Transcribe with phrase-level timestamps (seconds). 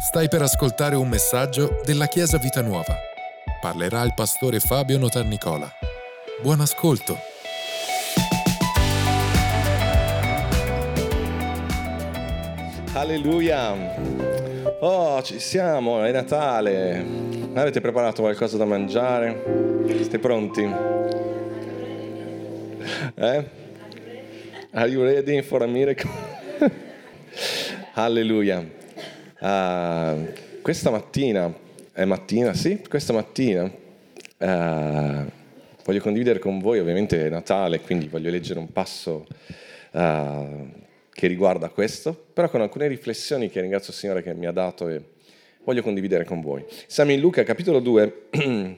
[0.00, 2.96] Stai per ascoltare un messaggio della Chiesa Vita Nuova.
[3.60, 5.70] Parlerà il pastore Fabio Notarnicola.
[6.40, 7.18] Buon ascolto.
[12.94, 13.76] Alleluia!
[14.80, 17.04] Oh, ci siamo, è Natale.
[17.52, 19.84] Avete preparato qualcosa da mangiare?
[19.86, 20.62] Siete pronti?
[23.16, 23.50] Eh?
[24.72, 26.10] Are you ready for a miracle?
[27.92, 28.79] Alleluia.
[29.40, 30.28] Uh,
[30.60, 31.50] questa mattina,
[31.92, 35.30] è mattina, sì, questa mattina uh,
[35.82, 39.26] voglio condividere con voi, ovviamente è Natale, quindi voglio leggere un passo
[39.92, 40.68] uh,
[41.10, 44.88] che riguarda questo, però con alcune riflessioni che ringrazio il Signore che mi ha dato
[44.88, 45.02] e
[45.64, 46.62] voglio condividere con voi.
[46.86, 48.28] Siamo in Luca capitolo 2,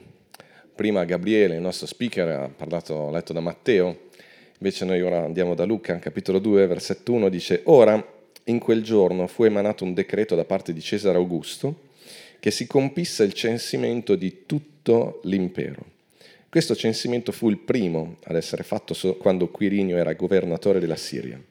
[0.75, 4.03] prima Gabriele, il nostro speaker, ha parlato, letto da Matteo,
[4.59, 8.12] invece noi ora andiamo da Luca, capitolo 2, versetto 1, dice, ora
[8.45, 11.91] in quel giorno fu emanato un decreto da parte di Cesare Augusto
[12.39, 15.91] che si compisse il censimento di tutto l'impero.
[16.49, 21.41] Questo censimento fu il primo ad essere fatto quando Quirinio era governatore della Siria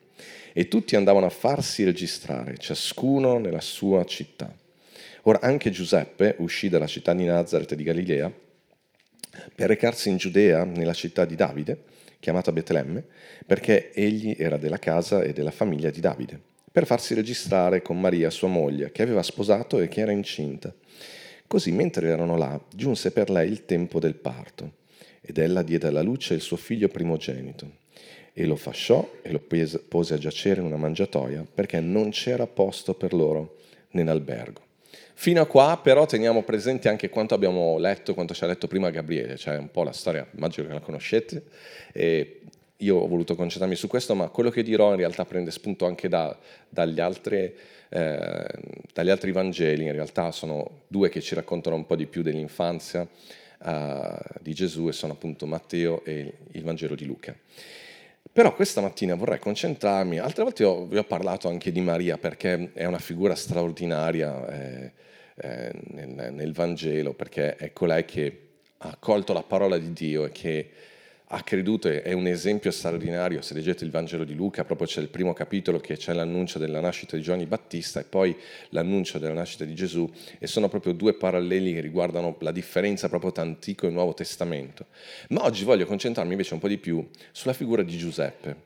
[0.53, 4.55] e tutti andavano a farsi registrare, ciascuno nella sua città.
[5.22, 8.30] Ora anche Giuseppe uscì dalla città di Nazareth di Galilea
[9.55, 11.84] per recarsi in Giudea, nella città di Davide,
[12.20, 13.03] chiamata Betlemme,
[13.47, 18.31] perché egli era della casa e della famiglia di Davide per farsi registrare con Maria,
[18.31, 20.75] sua moglie, che aveva sposato e che era incinta.
[21.47, 24.73] Così, mentre erano là, giunse per lei il tempo del parto,
[25.20, 27.81] ed ella diede alla luce il suo figlio primogenito,
[28.33, 29.43] e lo fasciò e lo
[29.87, 33.59] pose a giacere in una mangiatoia, perché non c'era posto per loro
[33.91, 34.62] nell'albergo.
[35.15, 38.89] Fino a qua però teniamo presente anche quanto abbiamo letto, quanto ci ha letto prima
[38.89, 41.45] Gabriele, cioè un po' la storia, immagino che la conoscete,
[41.93, 42.41] e
[42.83, 46.08] io ho voluto concentrarmi su questo, ma quello che dirò in realtà prende spunto anche
[46.08, 46.36] da,
[46.69, 47.55] dagli, altri,
[47.88, 48.47] eh,
[48.92, 53.06] dagli, altri, Vangeli, in realtà sono due che ci raccontano un po' di più dell'infanzia
[53.64, 57.34] eh, di Gesù e sono appunto Matteo e il Vangelo di Luca.
[58.32, 62.70] Però questa mattina vorrei concentrarmi, altre volte ho, vi ho parlato anche di Maria perché
[62.72, 64.93] è una figura straordinaria eh,
[65.34, 68.38] eh nel, nel Vangelo, perché è colei che
[68.78, 70.70] ha accolto la parola di Dio e che
[71.34, 73.41] ha creduto è un esempio straordinario.
[73.41, 76.81] Se leggete il Vangelo di Luca, proprio c'è il primo capitolo che c'è l'annuncio della
[76.81, 78.37] nascita di Giovanni Battista e poi
[78.70, 83.32] l'annuncio della nascita di Gesù e sono proprio due paralleli che riguardano la differenza proprio
[83.32, 84.87] tra Antico e Nuovo Testamento.
[85.31, 88.56] Ma oggi voglio concentrarmi invece un po' di più sulla figura di Giuseppe.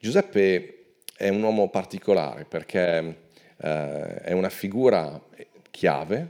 [0.00, 3.16] Giuseppe è un uomo particolare perché
[3.56, 5.22] eh, è una figura
[5.70, 6.28] chiave,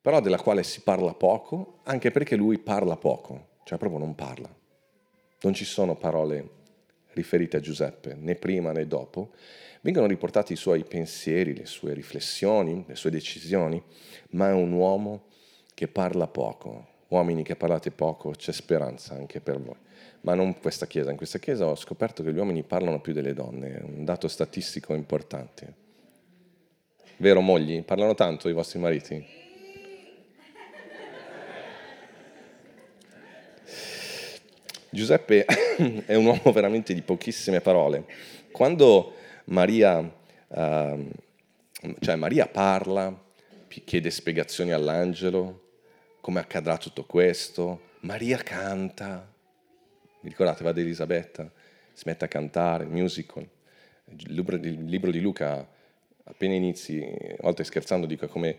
[0.00, 4.60] però della quale si parla poco, anche perché lui parla poco, cioè proprio non parla.
[5.42, 6.60] Non ci sono parole
[7.14, 9.30] riferite a Giuseppe, né prima né dopo.
[9.80, 13.82] Vengono riportati i suoi pensieri, le sue riflessioni, le sue decisioni,
[14.30, 15.24] ma è un uomo
[15.74, 16.90] che parla poco.
[17.08, 19.76] Uomini che parlate poco, c'è speranza anche per voi.
[20.20, 21.10] Ma non questa chiesa.
[21.10, 24.28] In questa chiesa ho scoperto che gli uomini parlano più delle donne, è un dato
[24.28, 25.74] statistico importante.
[27.16, 27.82] Vero mogli?
[27.82, 29.41] Parlano tanto i vostri mariti?
[34.94, 35.46] Giuseppe
[36.04, 38.04] è un uomo veramente di pochissime parole.
[38.50, 39.14] Quando
[39.44, 41.10] Maria, uh,
[41.98, 43.18] cioè Maria parla,
[43.84, 45.60] chiede spiegazioni all'angelo,
[46.20, 49.26] come accadrà tutto questo, Maria canta,
[50.20, 51.50] vi ricordate, va ad Elisabetta,
[51.94, 53.48] si mette a cantare, musical.
[54.04, 55.66] Il libro, di Luca,
[56.24, 58.58] appena inizi, a volte scherzando dico come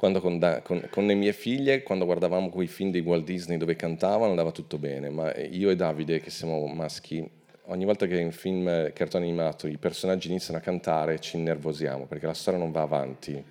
[0.00, 3.76] quando con, con, con, le mie figlie, quando guardavamo quei film di Walt Disney dove
[3.76, 7.22] cantavano, andava tutto bene, ma io e Davide, che siamo maschi,
[7.64, 12.24] ogni volta che in film cartone animato i personaggi iniziano a cantare ci innervosiamo perché
[12.24, 13.44] la storia non va avanti.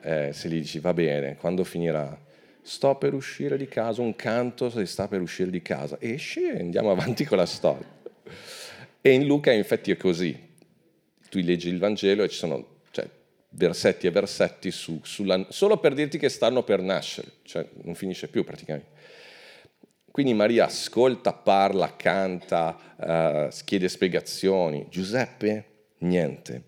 [0.00, 2.18] Eh, se gli dici va bene, quando finirà?
[2.62, 6.58] Sto per uscire di casa, un canto se sta per uscire di casa, esci e
[6.58, 7.86] andiamo avanti con la storia.
[9.02, 10.48] E in Luca infatti è così.
[11.28, 12.69] Tu leggi il Vangelo e ci sono
[13.50, 18.28] versetti e versetti su, sulla, solo per dirti che stanno per nascere, cioè non finisce
[18.28, 18.98] più praticamente.
[20.10, 24.86] Quindi Maria ascolta, parla, canta, uh, chiede spiegazioni.
[24.90, 25.64] Giuseppe,
[25.98, 26.64] niente.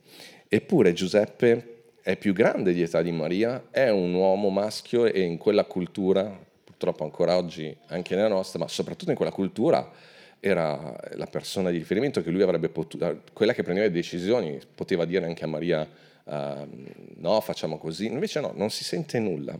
[0.48, 1.72] Eppure Giuseppe
[2.02, 6.38] è più grande di età di Maria, è un uomo maschio e in quella cultura,
[6.64, 9.90] purtroppo ancora oggi anche nella nostra, ma soprattutto in quella cultura,
[10.38, 15.04] era la persona di riferimento che lui avrebbe potuto, quella che prendeva le decisioni, poteva
[15.04, 15.88] dire anche a Maria
[16.24, 16.68] uh,
[17.16, 19.58] no, facciamo così, invece no, non si sente nulla.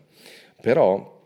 [0.61, 1.21] Però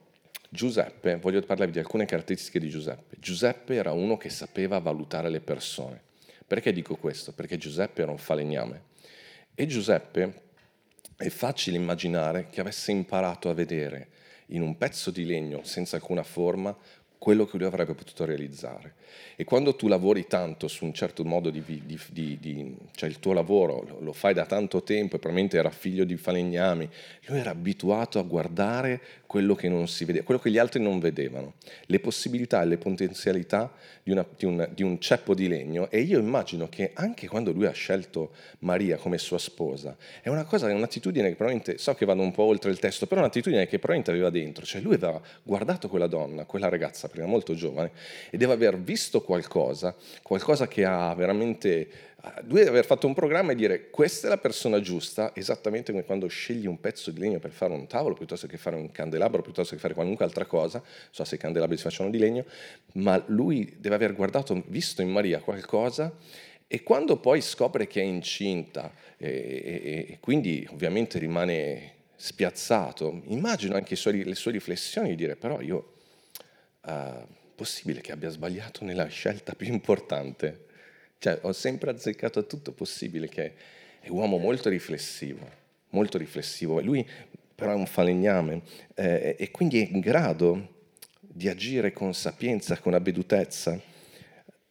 [0.48, 3.16] Giuseppe, voglio parlarvi di alcune caratteristiche di Giuseppe.
[3.18, 6.02] Giuseppe era uno che sapeva valutare le persone.
[6.46, 7.32] Perché dico questo?
[7.32, 8.84] Perché Giuseppe era un falegname.
[9.54, 10.42] E Giuseppe
[11.16, 14.08] è facile immaginare che avesse imparato a vedere
[14.48, 16.76] in un pezzo di legno senza alcuna forma
[17.26, 18.94] quello che lui avrebbe potuto realizzare.
[19.34, 23.18] E quando tu lavori tanto su un certo modo di, di, di, di cioè il
[23.18, 26.88] tuo lavoro lo fai da tanto tempo e probabilmente era figlio di falegnami,
[27.26, 30.98] lui era abituato a guardare quello che non si vedeva, quello che gli altri non
[30.98, 31.54] vedevano,
[31.86, 35.90] le possibilità e le potenzialità di, una, un, di un ceppo di legno.
[35.90, 38.30] E io immagino che anche quando lui ha scelto
[38.60, 42.32] Maria come sua sposa, è una cosa, è un'attitudine che probabilmente, so che vado un
[42.32, 45.88] po' oltre il testo, però è un'attitudine che probabilmente aveva dentro, cioè lui aveva guardato
[45.88, 47.90] quella donna, quella ragazza prima molto giovane
[48.30, 51.88] e deve aver visto qualcosa, qualcosa che ha veramente...
[52.44, 56.04] Lui deve aver fatto un programma e dire questa è la persona giusta, esattamente come
[56.04, 59.42] quando scegli un pezzo di legno per fare un tavolo piuttosto che fare un candelabro,
[59.42, 62.44] piuttosto che fare qualunque altra cosa, so se i candelabri si facciano di legno,
[62.94, 66.12] ma lui deve aver guardato, visto in Maria qualcosa
[66.66, 73.76] e quando poi scopre che è incinta e, e, e quindi ovviamente rimane spiazzato, immagino
[73.76, 75.92] anche suoi, le sue riflessioni di dire però io...
[76.86, 80.65] Uh, possibile che abbia sbagliato nella scelta più importante?
[81.26, 83.54] Cioè, ho sempre azzeccato tutto possibile che
[83.98, 85.44] è un uomo molto riflessivo,
[85.90, 86.80] molto riflessivo.
[86.80, 87.04] Lui
[87.52, 88.62] però è un falegname
[88.94, 90.74] eh, e quindi è in grado
[91.18, 93.76] di agire con sapienza, con avvedutezza.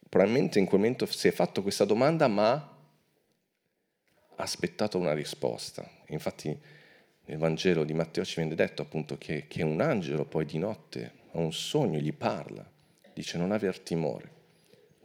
[0.08, 5.86] Probabilmente in quel momento si è fatto questa domanda, ma ha aspettato una risposta.
[6.06, 6.58] Infatti
[7.26, 11.12] nel Vangelo di Matteo ci viene detto appunto che, che un angelo poi di notte
[11.32, 12.66] ha un sogno, gli parla
[13.12, 14.30] dice non aver timore.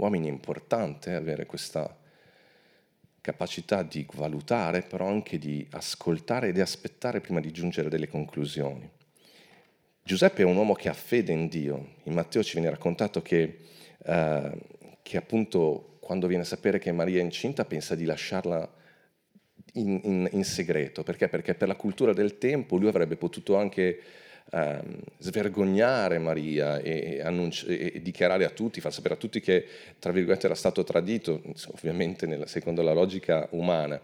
[0.01, 1.95] Uomini è importante avere questa
[3.21, 8.07] capacità di valutare, però anche di ascoltare e di aspettare prima di giungere a delle
[8.07, 8.89] conclusioni.
[10.03, 11.97] Giuseppe è un uomo che ha fede in Dio.
[12.05, 13.59] In Matteo ci viene raccontato che,
[14.03, 14.51] eh,
[15.03, 18.73] che appunto quando viene a sapere che Maria è incinta pensa di lasciarla
[19.73, 21.03] in, in, in segreto.
[21.03, 21.27] Perché?
[21.27, 24.01] Perché per la cultura del tempo lui avrebbe potuto anche
[24.51, 29.65] ehm, svergognare Maria e, annunci- e, dichiarare a tutti, far sapere a tutti che,
[29.99, 31.41] tra virgolette, era stato tradito,
[31.73, 33.99] ovviamente nella, secondo la logica umana.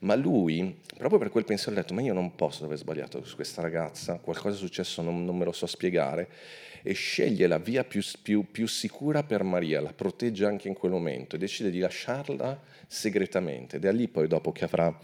[0.00, 3.34] Ma lui, proprio per quel pensiero, ha detto, ma io non posso aver sbagliato su
[3.34, 6.28] questa ragazza, qualcosa è successo, non, non me lo so spiegare,
[6.82, 10.92] e sceglie la via più, più, più sicura per Maria, la protegge anche in quel
[10.92, 13.76] momento e decide di lasciarla segretamente.
[13.76, 14.96] Ed è lì poi dopo che avrà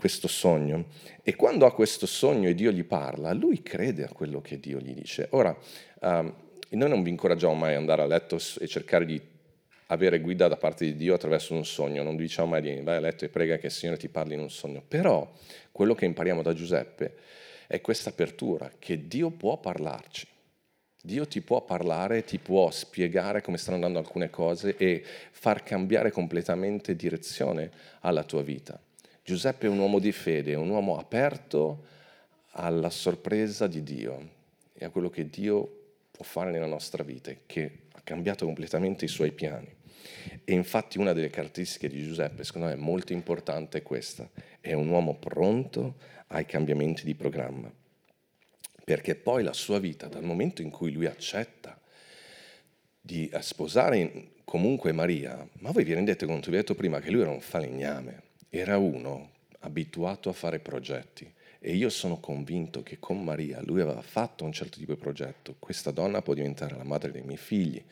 [0.00, 0.86] questo sogno.
[1.22, 4.78] E quando ha questo sogno e Dio gli parla, lui crede a quello che Dio
[4.78, 5.26] gli dice.
[5.32, 5.54] Ora,
[6.00, 6.34] um,
[6.70, 9.20] noi non vi incoraggiamo mai ad andare a letto e cercare di
[9.88, 13.00] avere guida da parte di Dio attraverso un sogno, non diciamo mai di vai a
[13.00, 15.30] letto e prega che il Signore ti parli in un sogno, però
[15.70, 17.16] quello che impariamo da Giuseppe
[17.66, 20.26] è questa apertura, che Dio può parlarci.
[21.02, 26.10] Dio ti può parlare, ti può spiegare come stanno andando alcune cose e far cambiare
[26.10, 27.70] completamente direzione
[28.00, 28.80] alla tua vita.
[29.30, 31.84] Giuseppe è un uomo di fede, un uomo aperto
[32.54, 34.30] alla sorpresa di Dio
[34.72, 39.08] e a quello che Dio può fare nella nostra vita, che ha cambiato completamente i
[39.08, 39.72] suoi piani.
[40.42, 44.28] E infatti una delle caratteristiche di Giuseppe, secondo me, molto importante è questa.
[44.58, 47.72] È un uomo pronto ai cambiamenti di programma.
[48.84, 51.80] Perché poi la sua vita, dal momento in cui lui accetta
[53.00, 57.20] di sposare comunque Maria, ma voi vi rendete conto, vi ho detto prima che lui
[57.20, 59.30] era un falegname, era uno
[59.60, 64.52] abituato a fare progetti e io sono convinto che con Maria lui aveva fatto un
[64.52, 65.54] certo tipo di progetto.
[65.58, 67.82] Questa donna può diventare la madre dei miei figli,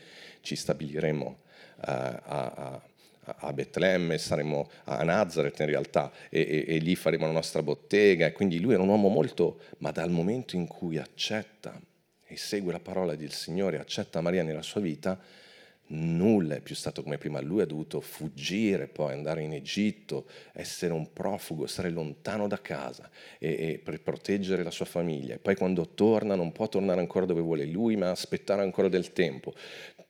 [0.40, 2.82] ci stabiliremo uh, a, a,
[3.24, 8.26] a Betlemme, saremo a Nazareth in realtà e, e, e, lì faremo la nostra bottega.
[8.26, 11.78] E quindi lui era un uomo molto, ma dal momento in cui accetta
[12.26, 15.20] e segue la parola del Signore, accetta Maria nella sua vita,
[15.88, 20.92] nulla è più stato come prima, lui ha dovuto fuggire, poi andare in Egitto, essere
[20.92, 25.34] un profugo, stare lontano da casa e, e, per proteggere la sua famiglia.
[25.34, 29.12] E poi quando torna non può tornare ancora dove vuole lui, ma aspettare ancora del
[29.12, 29.54] tempo.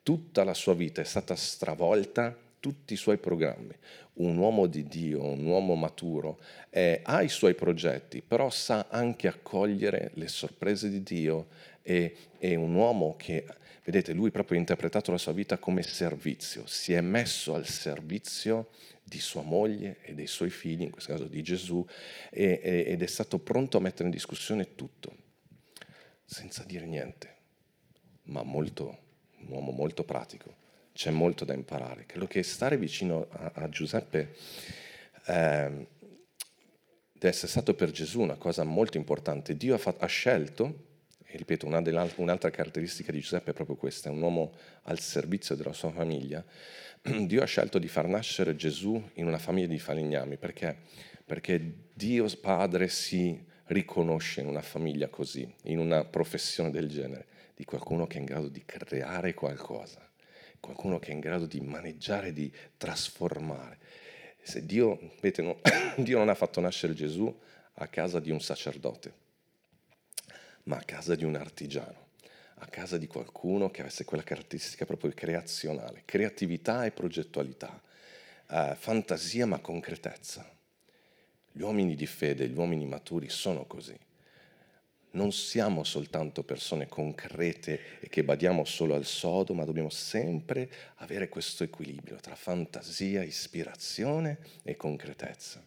[0.03, 3.75] Tutta la sua vita è stata stravolta, tutti i suoi programmi.
[4.15, 9.29] Un uomo di Dio, un uomo maturo, eh, ha i suoi progetti, però sa anche
[9.29, 11.47] accogliere le sorprese di Dio
[11.83, 13.45] e è un uomo che
[13.89, 18.69] Vedete, lui proprio ha interpretato la sua vita come servizio, si è messo al servizio
[19.03, 21.83] di sua moglie e dei suoi figli, in questo caso di Gesù,
[22.29, 25.17] e, e, ed è stato pronto a mettere in discussione tutto,
[26.23, 27.37] senza dire niente,
[28.25, 28.99] ma molto,
[29.39, 30.55] un uomo molto pratico.
[30.93, 32.05] C'è molto da imparare.
[32.05, 34.37] Credo che stare vicino a, a Giuseppe
[35.25, 35.87] eh,
[37.11, 39.57] deve essere stato per Gesù una cosa molto importante.
[39.57, 40.88] Dio ha, fatto, ha scelto
[41.31, 41.83] e ripeto, una
[42.17, 44.55] un'altra caratteristica di Giuseppe è proprio questa, è un uomo
[44.85, 46.43] al servizio della sua famiglia.
[47.03, 50.75] Dio ha scelto di far nascere Gesù in una famiglia di falegnami perché,
[51.27, 57.67] perché Dio Padre si riconosce in una famiglia così, in una professione del genere, di
[57.67, 60.11] qualcuno che è in grado di creare qualcosa,
[60.61, 63.77] qualcuno che è in grado di maneggiare, di trasformare.
[64.41, 65.61] Se Dio, vedete, no,
[65.97, 67.39] Dio non ha fatto nascere Gesù
[67.75, 69.27] a casa di un sacerdote,
[70.69, 72.09] ma a casa di un artigiano,
[72.57, 77.83] a casa di qualcuno che avesse quella caratteristica proprio creazionale, creatività e progettualità,
[78.51, 80.47] eh, fantasia ma concretezza.
[81.51, 83.99] Gli uomini di fede, gli uomini maturi sono così.
[85.11, 91.31] Non siamo soltanto persone concrete e che badiamo solo al sodo, ma dobbiamo sempre avere
[91.31, 95.65] questo equilibrio tra fantasia, ispirazione e concretezza.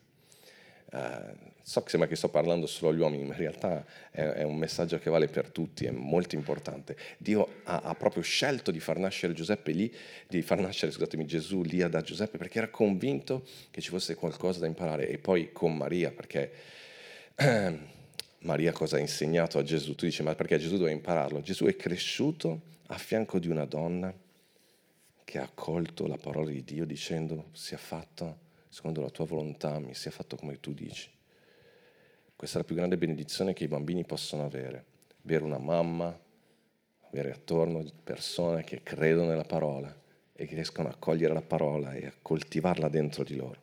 [0.92, 4.44] Uh, so che sembra che sto parlando solo agli uomini, ma in realtà è, è
[4.44, 6.96] un messaggio che vale per tutti, è molto importante.
[7.18, 9.94] Dio ha, ha, proprio scelto di far nascere Giuseppe lì,
[10.28, 14.60] di far nascere, scusatemi, Gesù lì da Giuseppe, perché era convinto che ci fosse qualcosa
[14.60, 15.08] da imparare.
[15.08, 16.52] E poi con Maria, perché
[17.36, 17.78] eh,
[18.40, 19.96] Maria cosa ha insegnato a Gesù?
[19.96, 21.42] Tu dici, ma perché Gesù doveva impararlo?
[21.42, 24.14] Gesù è cresciuto a fianco di una donna
[25.24, 29.94] che ha accolto la parola di Dio dicendo sia fatto secondo la tua volontà mi
[29.94, 31.10] sia fatto come tu dici.
[32.42, 34.84] Questa è la più grande benedizione che i bambini possono avere,
[35.24, 36.20] avere una mamma,
[37.12, 39.96] avere attorno persone che credono nella parola
[40.34, 43.62] e che riescono a cogliere la parola e a coltivarla dentro di loro.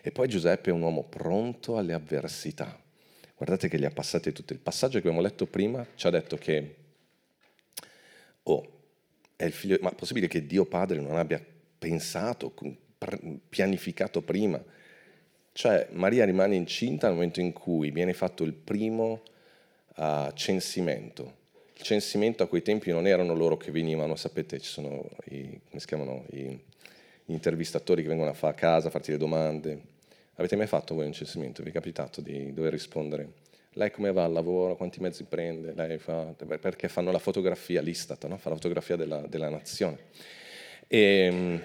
[0.00, 2.80] E poi Giuseppe è un uomo pronto alle avversità.
[3.34, 4.52] Guardate che li ha passati tutti.
[4.52, 6.76] Il passaggio che abbiamo letto prima ci ha detto che,
[8.44, 8.80] oh,
[9.34, 11.44] è il figlio, ma è possibile che Dio Padre non abbia
[11.76, 12.54] pensato,
[13.48, 14.62] pianificato prima.
[15.60, 19.20] Cioè Maria rimane incinta nel momento in cui viene fatto il primo
[19.96, 21.34] uh, censimento.
[21.74, 25.78] Il censimento a quei tempi non erano loro che venivano, sapete, ci sono i, come
[25.78, 26.58] si chiamano, i,
[27.26, 29.82] gli intervistatori che vengono a, fare a casa a farti le domande.
[30.36, 31.62] Avete mai fatto voi un censimento?
[31.62, 33.28] Vi è capitato di dover rispondere?
[33.74, 34.76] Lei come va al lavoro?
[34.76, 35.98] Quanti mezzi prende?
[35.98, 38.38] Fa, perché fanno la fotografia, l'Istat, no?
[38.38, 39.98] fa la fotografia della, della nazione.
[40.88, 41.62] E, ehm,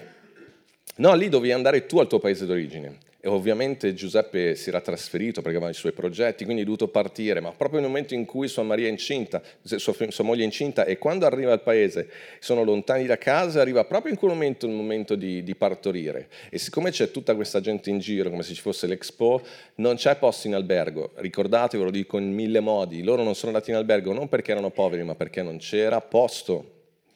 [0.98, 3.04] No, lì dovevi andare tu al tuo paese d'origine.
[3.26, 7.40] E ovviamente Giuseppe si era trasferito perché aveva i suoi progetti, quindi è dovuto partire,
[7.40, 11.50] ma proprio nel momento in cui sua, incinta, sua, moglie è incinta, e quando arriva
[11.50, 15.56] al paese, sono lontani da casa, arriva proprio in quel momento il momento di, di
[15.56, 16.28] partorire.
[16.50, 19.42] E siccome c'è tutta questa gente in giro, come se ci fosse l'Expo,
[19.76, 21.10] non c'è posto in albergo.
[21.16, 24.52] Ricordatevi, ve lo dico in mille modi, loro non sono andati in albergo non perché
[24.52, 26.74] erano poveri, ma perché non c'era posto.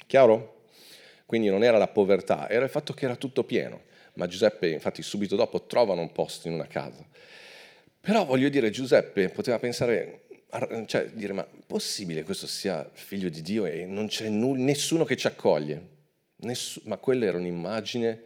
[0.09, 0.57] Chiaro?
[1.25, 3.83] Quindi non era la povertà, era il fatto che era tutto pieno.
[4.20, 7.02] Ma Giuseppe, infatti, subito dopo trovano un posto in una casa.
[7.98, 10.24] Però voglio dire, Giuseppe poteva pensare,
[10.84, 15.16] cioè dire, ma possibile che questo sia figlio di Dio e non c'è nessuno che
[15.16, 15.98] ci accoglie?
[16.36, 18.24] Nessu- ma quella era un'immagine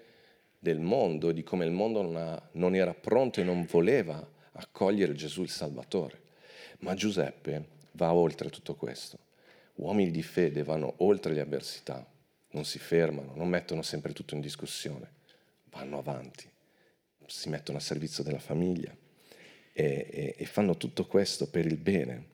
[0.59, 5.15] del mondo, di come il mondo non, ha, non era pronto e non voleva accogliere
[5.15, 6.23] Gesù il Salvatore.
[6.79, 9.17] Ma Giuseppe va oltre tutto questo.
[9.75, 12.05] Uomini di fede vanno oltre le avversità
[12.51, 15.23] non si fermano, non mettono sempre tutto in discussione,
[15.75, 16.49] vanno avanti,
[17.27, 18.95] si mettono a servizio della famiglia
[19.73, 22.25] e, e, e fanno tutto questo per il bene,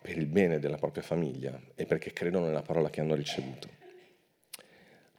[0.00, 3.68] per il bene della propria famiglia e perché credono nella parola che hanno ricevuto.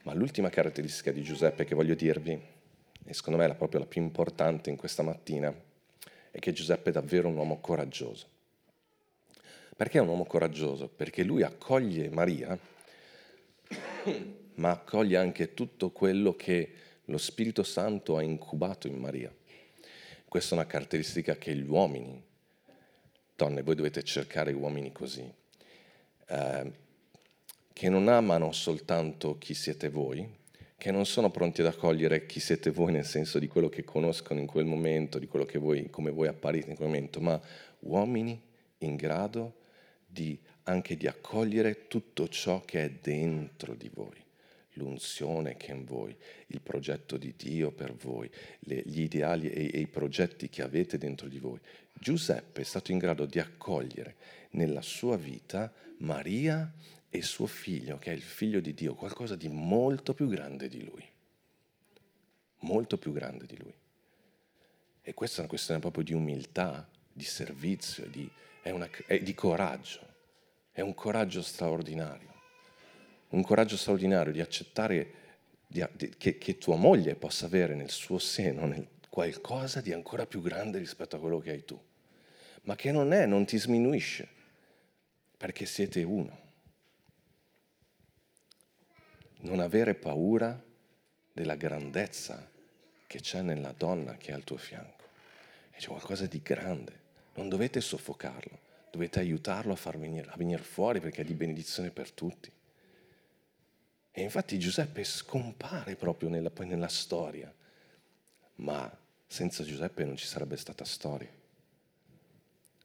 [0.02, 2.32] Ma l'ultima caratteristica di Giuseppe che voglio dirvi,
[3.04, 5.54] e secondo me è proprio la più importante in questa mattina,
[6.30, 8.26] è che Giuseppe è davvero un uomo coraggioso.
[9.76, 10.88] Perché è un uomo coraggioso?
[10.88, 12.58] Perché lui accoglie Maria
[14.54, 16.72] ma accoglie anche tutto quello che
[17.04, 19.34] lo Spirito Santo ha incubato in Maria.
[20.26, 22.22] Questa è una caratteristica che gli uomini,
[23.34, 25.28] donne, voi dovete cercare uomini così,
[26.28, 26.72] eh,
[27.72, 30.38] che non amano soltanto chi siete voi,
[30.76, 34.40] che non sono pronti ad accogliere chi siete voi nel senso di quello che conoscono
[34.40, 37.40] in quel momento, di quello che voi, come voi apparite in quel momento, ma
[37.80, 38.40] uomini
[38.78, 39.54] in grado
[40.06, 44.22] di anche di accogliere tutto ciò che è dentro di voi,
[44.80, 46.16] l'unzione che è in voi,
[46.48, 50.98] il progetto di Dio per voi, le, gli ideali e, e i progetti che avete
[50.98, 51.60] dentro di voi.
[51.92, 54.16] Giuseppe è stato in grado di accogliere
[54.50, 56.72] nella sua vita Maria
[57.08, 60.84] e suo figlio, che è il figlio di Dio, qualcosa di molto più grande di
[60.84, 61.04] lui.
[62.60, 63.74] Molto più grande di lui.
[65.02, 68.30] E questa è una questione proprio di umiltà, di servizio, di,
[68.62, 70.08] è una, è di coraggio.
[70.72, 72.29] È un coraggio straordinario,
[73.30, 75.14] un coraggio straordinario di accettare
[75.66, 80.26] di, di, che, che, tua moglie possa avere nel suo seno nel, qualcosa di ancora
[80.26, 81.80] più grande rispetto a quello che hai tu,
[82.62, 84.28] ma che non è, non ti sminuisce,
[85.36, 86.48] perché siete uno.
[89.42, 90.62] Non avere paura
[91.32, 92.48] della grandezza
[93.06, 95.04] che c'è nella donna che è al tuo fianco.
[95.70, 96.98] E c'è qualcosa di grande.
[97.34, 98.58] Non dovete soffocarlo,
[98.90, 102.52] dovete aiutarlo a far venire, a venire fuori perché è di benedizione per tutti.
[104.12, 107.52] E infatti Giuseppe scompare proprio nella, poi nella storia,
[108.56, 108.90] ma
[109.26, 111.30] senza Giuseppe non ci sarebbe stata storia.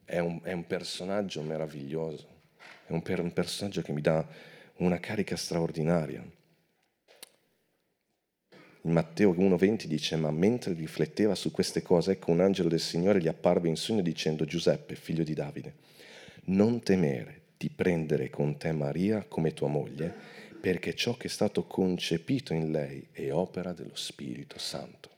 [0.03, 2.27] È un, è un personaggio meraviglioso,
[2.85, 4.25] è un, per, un personaggio che mi dà
[4.77, 6.23] una carica straordinaria.
[8.81, 13.19] In Matteo 1,20 dice: Ma mentre rifletteva su queste cose, ecco un angelo del Signore
[13.19, 15.73] gli apparve in sogno dicendo: Giuseppe, figlio di Davide,
[16.45, 20.34] non temere di prendere con te Maria come tua moglie,
[20.65, 25.11] perché ciò che è stato concepito in lei è opera dello Spirito Santo.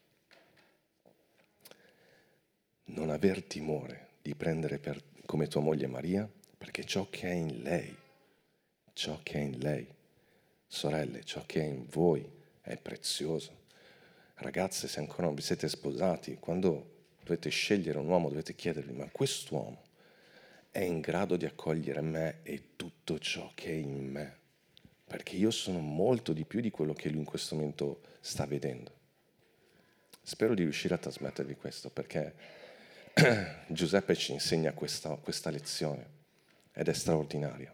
[2.87, 7.61] Non aver timore di prendere per, come tua moglie Maria, perché ciò che è in
[7.61, 7.95] lei,
[8.91, 9.87] ciò che è in lei,
[10.67, 13.67] sorelle, ciò che è in voi è prezioso.
[14.33, 19.07] Ragazze, se ancora non vi siete sposati, quando dovete scegliere un uomo, dovete chiedervi, ma
[19.09, 19.81] quest'uomo
[20.71, 24.36] è in grado di accogliere me e tutto ciò che è in me?
[25.17, 28.91] Perché io sono molto di più di quello che lui in questo momento sta vedendo.
[30.21, 32.35] Spero di riuscire a trasmettervi questo, perché
[33.67, 36.05] Giuseppe ci insegna questa, questa lezione
[36.71, 37.73] ed è straordinaria,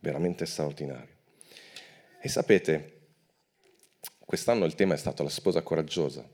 [0.00, 1.14] veramente straordinaria.
[2.20, 2.96] E sapete,
[4.26, 6.28] Quest'anno il tema è stato la sposa coraggiosa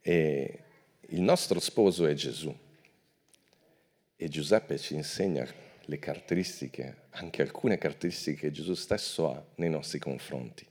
[0.00, 0.62] e
[1.00, 2.56] il nostro sposo è Gesù
[4.14, 5.44] e Giuseppe ci insegna
[5.84, 10.66] le caratteristiche, anche alcune caratteristiche che Gesù stesso ha nei nostri confronti.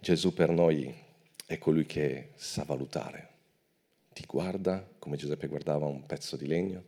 [0.00, 0.94] Gesù per noi
[1.46, 3.36] è colui che sa valutare,
[4.18, 6.86] ti guarda come Giuseppe guardava un pezzo di legno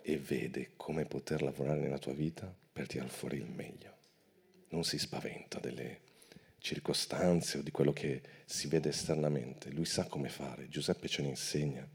[0.00, 3.94] e vede come poter lavorare nella tua vita per tirare fuori il meglio.
[4.68, 6.00] Non si spaventa delle
[6.58, 9.70] circostanze o di quello che si vede esternamente.
[9.70, 11.86] Lui sa come fare, Giuseppe ce ne insegna.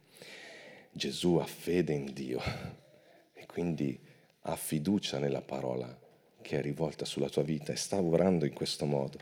[0.92, 2.40] Gesù ha fede in Dio
[3.34, 4.00] e quindi
[4.42, 5.98] ha fiducia nella parola
[6.42, 9.20] che è rivolta sulla tua vita e sta lavorando in questo modo.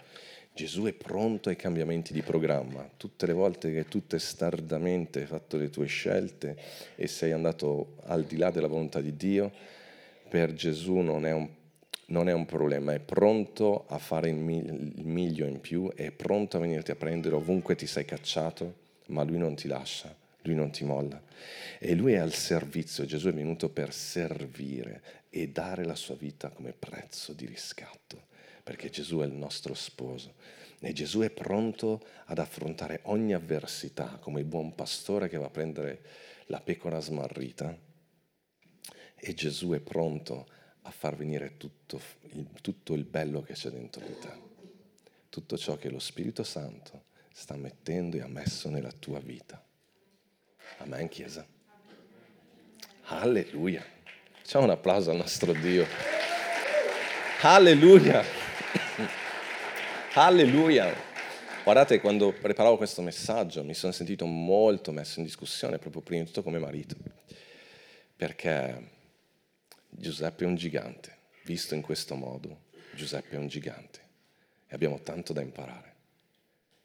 [0.54, 2.90] Gesù è pronto ai cambiamenti di programma.
[2.98, 6.58] Tutte le volte che tu testardamente hai fatto le tue scelte
[6.96, 9.52] e sei andato al di là della volontà di Dio,
[10.28, 11.58] per Gesù non è un
[12.10, 16.60] non è un problema, è pronto a fare il miglio in più, è pronto a
[16.60, 18.74] venirti a prendere ovunque ti sei cacciato,
[19.08, 21.22] ma lui non ti lascia, lui non ti molla.
[21.80, 26.50] E lui è al servizio, Gesù è venuto per servire e dare la sua vita
[26.50, 28.28] come prezzo di riscatto,
[28.64, 30.36] perché Gesù è il nostro sposo.
[30.82, 35.50] E Gesù è pronto ad affrontare ogni avversità come il buon pastore che va a
[35.50, 36.02] prendere
[36.46, 37.78] la pecora smarrita.
[39.16, 40.48] E Gesù è pronto
[40.84, 42.00] a far venire tutto
[42.32, 44.32] il, tutto il bello che c'è dentro di te,
[45.28, 49.62] tutto ciò che lo Spirito Santo sta mettendo e ha messo nella tua vita.
[50.78, 51.46] Amen, Chiesa.
[53.06, 53.84] Alleluia.
[54.42, 55.86] Facciamo un applauso al nostro Dio.
[57.42, 58.24] Alleluia.
[60.14, 60.94] Alleluia.
[61.64, 66.28] Guardate, quando preparavo questo messaggio mi sono sentito molto messo in discussione, proprio prima di
[66.28, 66.96] tutto come marito,
[68.16, 68.90] perché
[69.88, 72.62] Giuseppe è un gigante, visto in questo modo,
[72.96, 74.00] Giuseppe è un gigante
[74.68, 75.96] e abbiamo tanto da imparare,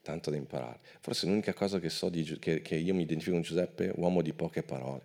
[0.05, 0.81] tanto da imparare.
[1.01, 4.35] Forse l'unica cosa che so di, che, che io mi identifico con Giuseppe, uomo di
[4.35, 5.03] poche parole,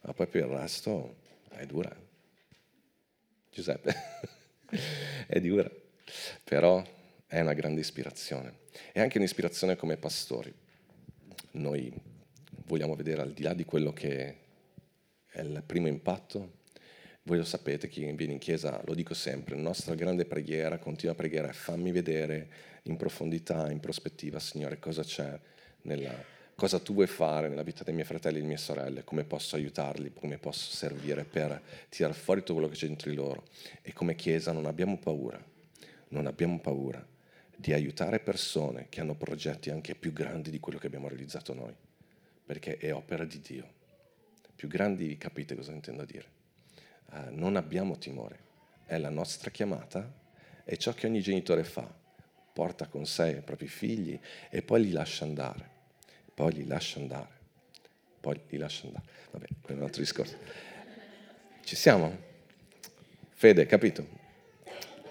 [0.00, 1.14] ma poi per il resto
[1.50, 1.96] è dura.
[3.50, 3.94] Giuseppe
[5.28, 5.70] è dura,
[6.42, 6.84] però
[7.26, 8.62] è una grande ispirazione.
[8.92, 10.52] È anche un'ispirazione come pastori.
[11.52, 11.92] Noi
[12.66, 14.36] vogliamo vedere al di là di quello che
[15.28, 16.62] è il primo impatto,
[17.26, 21.14] voi lo sapete, chi viene in chiesa, lo dico sempre, la nostra grande preghiera, continua
[21.14, 22.48] preghiera è fammi vedere
[22.82, 25.38] in profondità, in prospettiva, Signore, cosa c'è
[25.82, 26.14] nella,
[26.54, 29.56] cosa tu vuoi fare nella vita dei miei fratelli e delle mie sorelle, come posso
[29.56, 33.44] aiutarli, come posso servire per tirare fuori tutto quello che c'è dentro di loro.
[33.80, 35.42] E come Chiesa non abbiamo paura,
[36.08, 37.02] non abbiamo paura
[37.56, 41.74] di aiutare persone che hanno progetti anche più grandi di quello che abbiamo realizzato noi,
[42.44, 43.66] perché è opera di Dio.
[44.54, 46.33] Più grandi capite cosa intendo dire
[47.14, 48.38] eh, non abbiamo timore,
[48.84, 50.12] è la nostra chiamata,
[50.64, 51.88] è ciò che ogni genitore fa,
[52.52, 54.18] porta con sé i propri figli
[54.50, 55.68] e poi li lascia andare,
[56.34, 57.30] poi li lascia andare,
[58.20, 59.04] poi li lascia andare.
[59.30, 60.36] Vabbè, quello è un altro discorso.
[61.62, 62.16] Ci siamo?
[63.30, 64.06] Fede, capito?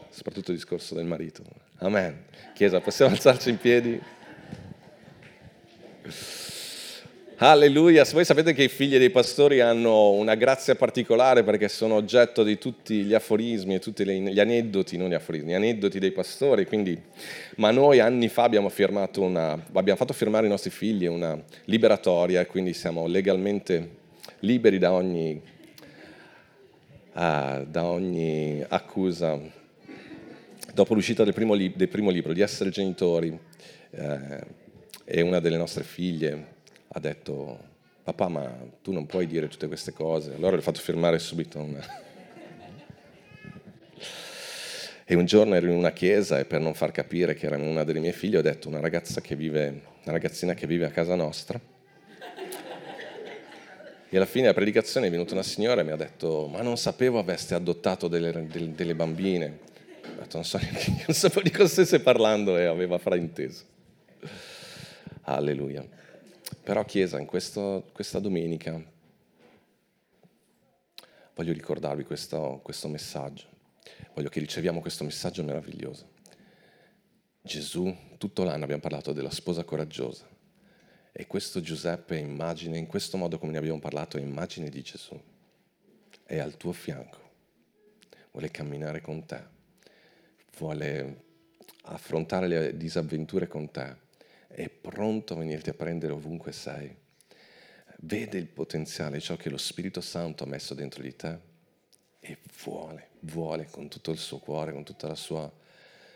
[0.09, 1.43] Soprattutto il discorso del marito.
[1.77, 2.25] Amen.
[2.53, 4.01] Chiesa, possiamo alzarci in piedi?
[7.45, 12.41] Alleluia, voi sapete che i figli dei pastori hanno una grazia particolare perché sono oggetto
[12.41, 16.65] di tutti gli aforismi e tutti gli aneddoti, non gli aforismi, gli aneddoti dei pastori,
[16.65, 16.97] quindi,
[17.57, 18.71] ma noi anni fa abbiamo,
[19.17, 23.89] una, abbiamo fatto firmare ai nostri figli una liberatoria e quindi siamo legalmente
[24.39, 25.41] liberi da ogni,
[27.11, 29.37] uh, da ogni accusa.
[30.73, 33.37] Dopo l'uscita del primo, li, del primo libro, di essere genitori,
[33.91, 34.61] eh,
[35.03, 36.52] e una delle nostre figlie
[36.95, 37.57] ha detto,
[38.03, 41.59] papà ma tu non puoi dire tutte queste cose, allora le ho fatto firmare subito
[41.59, 41.81] una...
[45.05, 47.83] E un giorno ero in una chiesa e per non far capire che era una
[47.83, 51.13] delle mie figlie ho detto una ragazza che vive, una ragazzina che vive a casa
[51.13, 51.59] nostra.
[54.09, 56.77] E alla fine della predicazione è venuta una signora e mi ha detto ma non
[56.77, 59.59] sapevo aveste adottato delle, delle, delle bambine.
[60.05, 60.57] Ho detto non so,
[61.05, 63.65] non sapevo di cosa stesse parlando e aveva frainteso.
[65.23, 65.85] Alleluia.
[66.63, 68.81] Però Chiesa, in questo, questa domenica
[71.35, 73.47] voglio ricordarvi questo, questo messaggio,
[74.13, 76.07] voglio che riceviamo questo messaggio meraviglioso.
[77.41, 80.25] Gesù, tutto l'anno abbiamo parlato della sposa coraggiosa.
[81.11, 84.81] E questo Giuseppe è immagine, in questo modo come ne abbiamo parlato, è immagine di
[84.81, 85.21] Gesù.
[86.23, 87.19] È al tuo fianco,
[88.31, 89.43] vuole camminare con te,
[90.57, 91.23] vuole
[91.81, 94.02] affrontare le disavventure con te
[94.53, 96.95] è pronto a venirti a prendere ovunque sei.
[98.01, 101.39] Vede il potenziale, ciò che lo Spirito Santo ha messo dentro di te
[102.19, 105.51] e vuole, vuole con tutto il suo cuore, con tutta la sua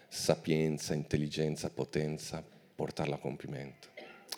[0.08, 2.44] sapienza, intelligenza, potenza,
[2.76, 3.88] portarla a compimento.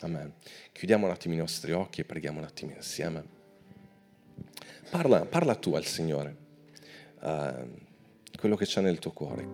[0.00, 0.32] Amen.
[0.72, 3.38] Chiudiamo un attimo i nostri occhi e preghiamo un attimo insieme.
[4.88, 6.36] Parla, parla tu al Signore,
[7.20, 7.68] uh,
[8.38, 9.46] quello che c'è nel tuo cuore.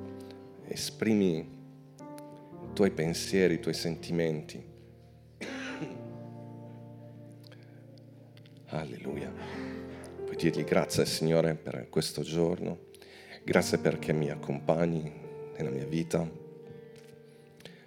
[0.69, 1.56] Esprimi
[2.77, 4.63] tuoi pensieri, i tuoi sentimenti.
[8.69, 9.33] Alleluia.
[10.23, 12.89] Puoi dirgli grazie Signore per questo giorno,
[13.45, 15.11] grazie perché mi accompagni
[15.57, 16.29] nella mia vita.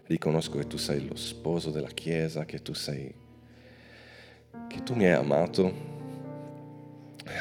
[0.08, 3.13] Riconosco che tu sei lo sposo della Chiesa, che tu sei,
[4.67, 5.71] che tu mi hai amato.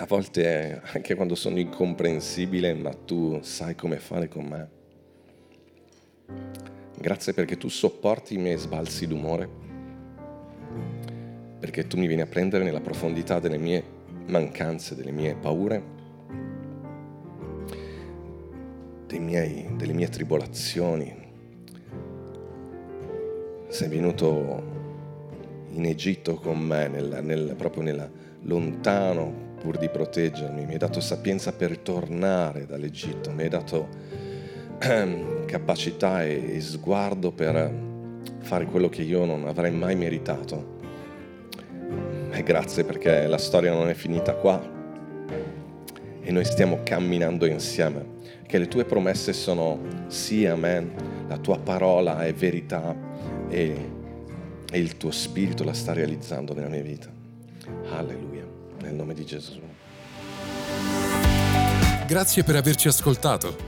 [0.00, 6.67] A volte anche quando sono incomprensibile, ma tu sai come fare con me.
[7.00, 9.48] Grazie perché tu sopporti i miei sbalzi d'umore,
[11.60, 13.82] perché tu mi vieni a prendere nella profondità delle mie
[14.26, 15.96] mancanze, delle mie paure,
[19.28, 21.26] miei, delle mie tribolazioni.
[23.68, 24.62] Sei venuto
[25.72, 28.10] in Egitto con me, nel, nel, proprio nella,
[28.42, 33.88] lontano pur di proteggermi, mi hai dato sapienza per tornare dall'Egitto, mi hai dato
[35.46, 37.72] capacità e sguardo per
[38.40, 40.76] fare quello che io non avrei mai meritato.
[42.30, 44.76] E grazie perché la storia non è finita qua
[46.28, 48.16] e noi stiamo camminando insieme.
[48.46, 52.94] Che le tue promesse sono sì, amen, la tua parola è verità
[53.48, 53.90] e,
[54.70, 57.08] e il tuo spirito la sta realizzando nella mia vita.
[57.90, 58.46] Alleluia,
[58.82, 59.58] nel nome di Gesù.
[62.06, 63.67] Grazie per averci ascoltato.